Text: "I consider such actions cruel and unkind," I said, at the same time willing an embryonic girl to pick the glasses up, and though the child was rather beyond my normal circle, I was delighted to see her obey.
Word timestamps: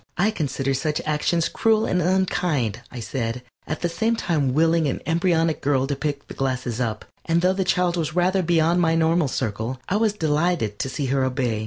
"I 0.17 0.31
consider 0.31 0.73
such 0.73 0.99
actions 1.05 1.47
cruel 1.47 1.85
and 1.85 2.01
unkind," 2.01 2.81
I 2.91 2.99
said, 2.99 3.43
at 3.67 3.81
the 3.81 3.87
same 3.87 4.15
time 4.15 4.51
willing 4.51 4.87
an 4.87 4.99
embryonic 5.05 5.61
girl 5.61 5.85
to 5.85 5.95
pick 5.95 6.27
the 6.27 6.33
glasses 6.33 6.81
up, 6.81 7.05
and 7.25 7.43
though 7.43 7.53
the 7.53 7.63
child 7.63 7.97
was 7.97 8.15
rather 8.15 8.41
beyond 8.41 8.81
my 8.81 8.95
normal 8.95 9.27
circle, 9.27 9.79
I 9.87 9.97
was 9.97 10.13
delighted 10.13 10.79
to 10.79 10.89
see 10.89 11.05
her 11.13 11.23
obey. 11.23 11.59